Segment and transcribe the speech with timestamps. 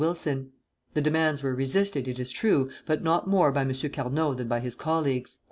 [0.01, 0.49] Wilson.
[0.95, 3.71] The demands were resisted, it is true, but not more by M.
[3.93, 5.37] Carnot than by his colleagues.